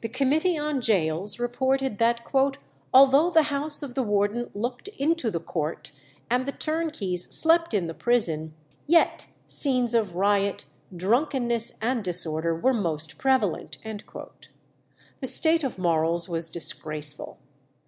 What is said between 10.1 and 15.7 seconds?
riot, drunkenness, and disorder were most prevalent." The state